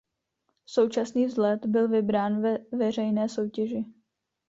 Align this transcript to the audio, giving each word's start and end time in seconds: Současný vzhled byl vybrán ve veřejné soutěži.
Současný 0.65 1.25
vzhled 1.25 1.65
byl 1.65 1.87
vybrán 1.87 2.41
ve 2.41 2.57
veřejné 2.71 3.29
soutěži. 3.29 3.85